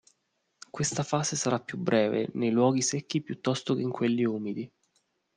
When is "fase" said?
1.03-1.35